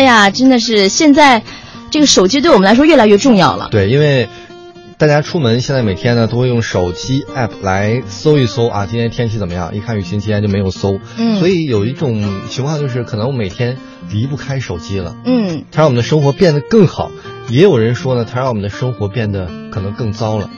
[0.00, 1.42] 哎呀，真的是现在
[1.90, 3.68] 这个手机对我们来说越来越重要了。
[3.70, 4.30] 对，因为
[4.96, 9.76] 大家出门现在每天呢都会用手机 app 来搜一搜啊，今天天气怎么样？
[9.76, 10.98] 一看雨晴天就没有搜。
[11.18, 13.76] 嗯所以有一种情况就是，可能我每天
[14.10, 15.14] 离不开手机了。
[15.26, 17.10] 嗯，它让我们的生活变得更好，
[17.50, 20.48] 也有人说呢，它让我们的生活变得可能更糟了。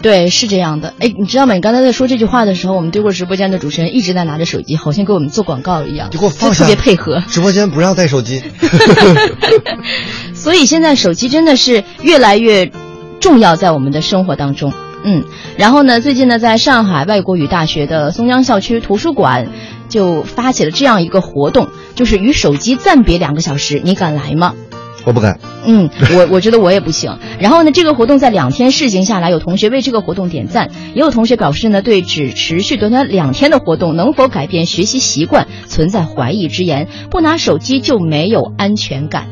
[0.00, 0.94] 对，是这样的。
[1.00, 1.54] 哎，你知道吗？
[1.54, 7.22] 你刚才在说这句话的时候，我们对过直播间的主持人一直在拿着手机，好像给我们做广告一样，就给我放下特别配合。
[7.28, 8.42] 直播间不让带手机。
[10.34, 12.70] 所以现在手机真的是越来越
[13.18, 14.72] 重要在我们的生活当中。
[15.04, 15.24] 嗯，
[15.56, 19.48] 然后呢，最近呢，在上海外国语大学的松江校区图书馆
[19.88, 24.54] 就发起了这样一个活动，就是与手机暂别两个小时，你敢来吗？
[25.04, 25.38] 我不敢。
[25.64, 27.18] 嗯，我我觉得我也不行。
[27.40, 36.88] 然后呢，这个活动在两天试行下来，有同学为这个活动点赞，也有同学表示呢，对只持续短短两天的活动能否改变学习习惯存在怀疑之言。
[37.10, 39.26] 不拿手机就没有安全感。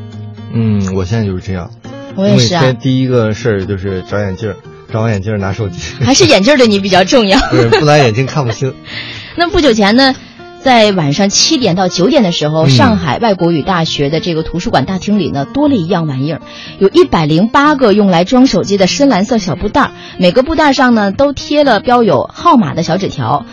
[0.53, 1.69] 嗯，我现在就是这样。
[2.15, 4.55] 我也是啊每天第一个事儿就是找眼镜儿，
[4.91, 5.79] 找完眼镜儿拿手机。
[6.01, 7.39] 还是眼镜儿对你比较重要。
[7.51, 8.73] 对不拿眼镜看不清。
[9.37, 10.15] 那不久前呢，
[10.63, 16.41] 在晚上七点到九点的时候，嗯上海外国语大学的这个图书馆大厅里呢，多了一样玩意儿，
[16.79, 23.45] 有一百零八个用来装手机的深蓝色小布袋，每个布袋上呢都贴了标有号码的小纸条。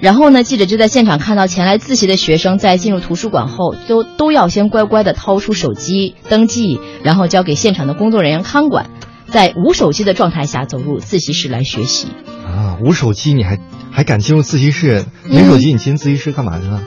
[0.00, 8.90] 然后呢，记者就在现场看到前来自习的学生在进入图书馆后，都都要先乖乖的掏出手机登记，然后交给现场的工作人员看管，
[9.28, 12.08] 在无手机的状态下走入自习室来学习。
[12.44, 13.58] 啊，无手机你还
[13.94, 15.04] 还敢进入自习室？
[15.24, 16.82] 没手机你进自习室干嘛去了？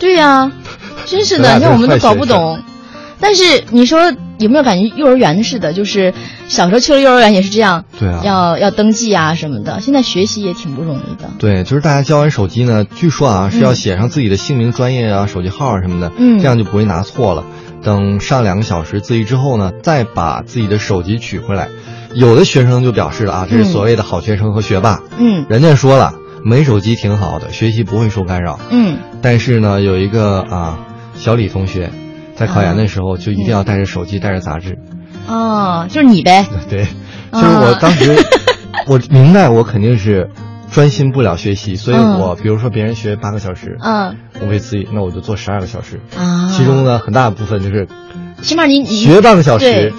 [0.00, 0.50] 对呀、
[1.06, 2.58] 真是的，你看我们都搞不懂。
[3.20, 5.72] 但是你说有没有感觉幼儿园似的？
[5.72, 6.12] 就是
[6.46, 9.80] 小时候去了幼儿园也是这样，对啊要要登记啊什么的。
[9.80, 11.30] 现在学习也挺不容易的。
[11.38, 17.44] 对，就是大家交完手机呢，据说啊是要写上自己的姓名、专业啊、手机号啊什么的，嗯这样就不会拿错了。
[17.82, 21.68] 等上两个小时自习之后呢，再把自己的手机取回来。
[22.14, 25.00] 有的学生就表示了啊，这是所谓的好学生和学霸。
[25.18, 26.14] 嗯人家说了，
[26.48, 28.58] 没手机挺好的，学习不会受干扰。
[28.70, 30.78] 嗯，但是呢，有一个啊
[31.14, 31.90] 小李同学，
[32.34, 34.78] 在考研的时候就一定要带着手机，带着杂志。
[35.26, 36.46] 哦，就是你呗。
[36.70, 36.86] 对，
[37.32, 38.16] 就是我当时，
[38.88, 40.30] 我明白我肯定是
[40.70, 42.18] 专心不了学习，所以嗯。
[42.18, 44.16] 我比如说别人学八个小时，嗯。
[44.40, 47.86] 我为自己，那我就做十二个小时，啊，其中呢很大部分就是
[48.40, 49.92] 起码你你学半个小时对，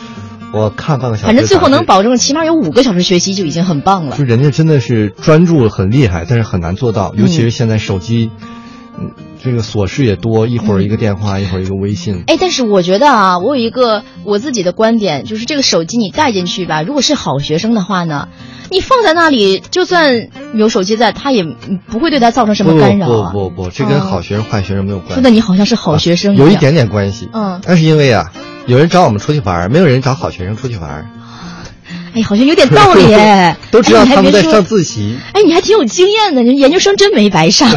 [0.51, 1.85] 我看半个小时，反正最后能。
[1.85, 4.23] 保证起码有五个小时学习就已经很棒了就。
[4.23, 8.29] 人家真的是专注很厉害，但是很难做到，尤其是现在手机，
[8.99, 9.11] 嗯，
[9.43, 12.23] 这个琐事也多，一会儿一个电话，一会儿一个微信。
[12.27, 18.27] 哎，但是我觉得啊，我有一个我自己的观点，就是这个手机你带进去吧，如果是好学生的话呢，
[18.69, 23.31] 你放在那里，就算有手机在，他也嗯不会对他造成什么干扰啊。
[23.31, 25.13] 不不不不，这跟嗯好学生坏学生没有关系。
[25.15, 26.45] 说的你好像是好学生一样。
[26.45, 27.29] 有一点点关系。
[27.33, 28.31] 嗯那是因为啊，
[28.69, 31.05] 有人找我们出去玩儿，没有人找好学生出去玩儿。
[32.13, 37.67] 哎，好像有点道理哎 都知道他们在上自习，哎，你还挺有经验的，你研究生真没白上，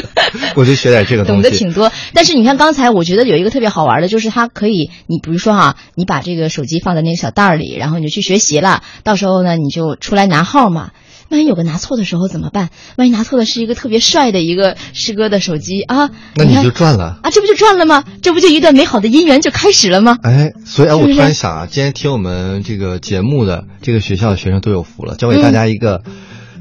[0.54, 1.42] 我就学点这个东懂。
[1.42, 1.90] 得挺多。
[2.12, 10.90] 但是你看刚才，我觉得有一个特别好玩的，就是它可以，你比如说哈、你把这个手机放在那个小袋儿里，然后你就去学习了，到时候呢你就出来拿号码。
[11.30, 12.68] 万一有个拿错的时候怎么办？
[12.96, 17.18] 万一拿错的是一个特别帅的一个师哥的手机啊，那你就赚了。
[17.22, 18.04] 啊，这不就赚了吗？
[18.22, 20.18] 这不就一段美好的姻缘就开始了吗？
[20.22, 26.02] 哎，所以啊，我突然想啊，今天听我们这个节目的这个学校的学生都有福了，教给大家一个、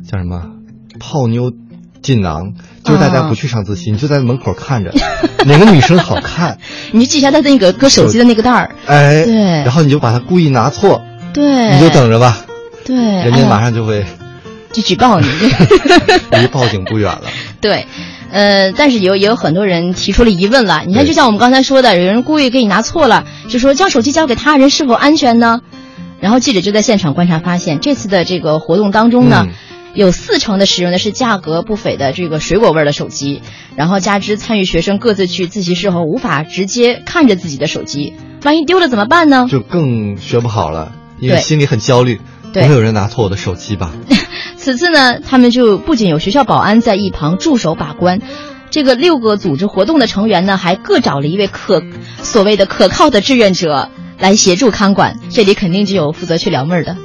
[0.09, 0.43] 叫什么？
[0.99, 1.51] 泡妞
[2.01, 2.53] 锦囊，
[2.83, 4.93] 就是大家不去上自习，你就在门口看着
[5.45, 6.59] 哪个女生好看，
[6.93, 9.35] 你就记下他那个搁手机的那个袋儿，哎，对。
[9.35, 11.01] 然后你就把她故意拿错，
[11.33, 12.45] 对，你就等着吧，
[12.85, 14.05] 对，人家马上就会
[14.73, 15.27] 就举报你。
[16.37, 17.23] 离报警不远了。
[17.61, 17.87] 对，
[18.31, 20.83] 呃，但是也有也有很多人提出了疑问了。
[20.85, 25.61] 你看，就像我们刚才说的，有人故意给你拿错了，就说将手机交给他人是否安全呢？
[26.19, 29.45] 然后记者就在现场观察发现，这次的这个活动当中呢。
[29.47, 29.53] 嗯
[29.95, 33.43] 有四成的使用的是价格不菲的这个水果味儿的手机，
[33.75, 39.47] 然后加之参与学生各自去自习室后无法直接看着自己的手机，万一丢了怎么办呢？
[39.47, 43.91] 就更学不好了，因为心里很焦虑，不对会有人拿错我的手机吧？
[44.63, 48.21] 此次呢，他们就不仅有学校保安在一旁驻守把关，
[48.69, 51.83] 这个六个组织活动的成员呢，还各找了一位可
[52.21, 53.89] 所谓的可靠的志愿者
[54.19, 55.19] 来协助看管。
[55.29, 56.95] 这里肯定就有负责去撩妹儿的，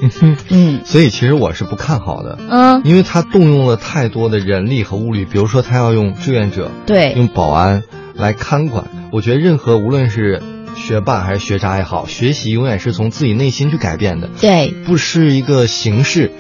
[0.51, 7.83] 嗯所以其实我是不看好的，嗯，因为他动用了太多的人力和物力，比如说他要用志愿者，对用保安
[8.15, 8.85] 来看管。
[9.11, 10.41] 我觉得任何无论是
[10.77, 16.31] 学霸还是学渣也好，学习永远是从自己内心去改变的，对，不是一个形式。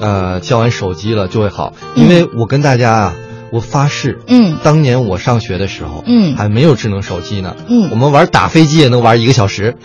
[0.00, 3.14] 呃，交完手机了就会好，因为我跟大家啊，
[3.50, 9.76] 我发誓，嗯当年我上学的时候，嗯还没有智能手机呢，嗯我们玩打飞机也能玩一个小时。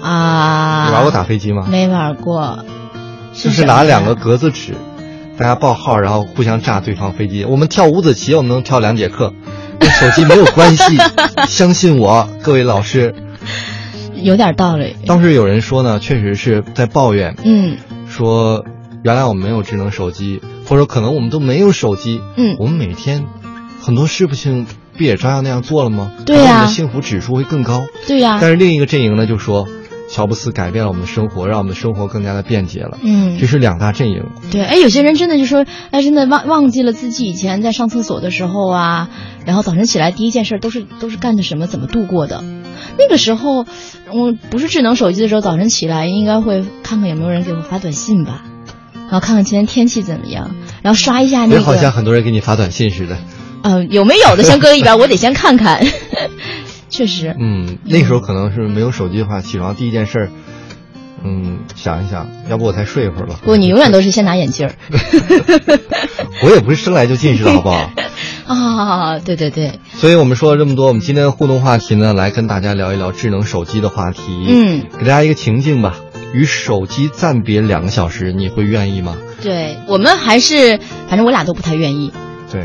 [0.00, 1.66] 啊，你玩过打飞机吗？
[1.68, 2.60] 没玩过，
[3.34, 4.74] 就是拿两个格子纸，
[5.36, 7.44] 大家报号，然后互相炸对方飞机。
[7.44, 9.32] 我们跳五子棋，我们能跳两节课，
[9.80, 10.96] 跟手机没有关系。
[11.48, 13.14] 相信我，各位老师。
[14.14, 14.96] 有点道理。
[15.06, 17.76] 当时有人说呢，确实是在抱怨，嗯
[18.08, 18.64] 说
[19.04, 22.20] 原来我们没有智能手机，或者可能我们都没有手机。
[22.36, 23.24] 嗯我们每天
[23.80, 24.66] 很多事情
[24.96, 26.12] 不也照样那样做了吗？
[26.26, 27.86] 对呀我们的幸福指数会更高。
[28.06, 29.68] 对呀、但是另一个阵营呢，就说
[30.10, 32.98] 乔布斯改变了我们的生活，让我们的生活更加的便捷了。
[33.02, 34.24] 嗯这，是两大阵营。
[34.50, 39.08] 对，哎，有些人真的就说，哎，真的忘忘记了自己以前在上厕所的时候啊，
[39.46, 42.42] 然后早晨起来第一件事都是都是干的什么，怎么度过的。
[42.98, 43.64] 那个时候，
[44.12, 48.42] 我，不是智能手机的时候，早晨起来应该会看看有没有人给我发短信吧，
[49.10, 53.16] 然后看看今天天气怎么样，然后刷一下那个，好像很多人给你发短信似的。
[53.62, 55.84] 呃，有没有的先搁一边，我得先看看。
[56.90, 60.30] 确实，嗯，那时候可能是没有手机的话，起床第一件事儿，
[61.24, 63.36] 嗯，想一想，要不我再睡一会儿吧。
[63.44, 64.74] 不，你永远都是先拿眼镜儿。
[66.42, 67.90] 我也不是生来就近视的好不好？
[68.46, 74.46] 啊，对对对，所以我们说了这么多，我们今天的互动话题呢，来跟大家聊一聊智能手机的话题。
[74.48, 75.96] 嗯，给大家一个情境吧，
[76.32, 79.16] 与手机暂别两个小时，你会愿意吗？
[79.42, 80.78] 对我们还是，
[81.08, 82.12] 反正我俩都不太愿意。
[82.50, 82.64] 对，